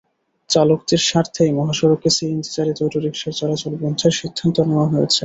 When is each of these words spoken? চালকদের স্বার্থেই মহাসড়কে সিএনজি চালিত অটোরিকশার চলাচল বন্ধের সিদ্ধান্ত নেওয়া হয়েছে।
চালকদের 0.49 1.01
স্বার্থেই 1.07 1.51
মহাসড়কে 1.59 2.09
সিএনজি 2.17 2.51
চালিত 2.53 2.77
অটোরিকশার 2.83 3.33
চলাচল 3.39 3.73
বন্ধের 3.81 4.13
সিদ্ধান্ত 4.19 4.57
নেওয়া 4.69 4.87
হয়েছে। 4.93 5.19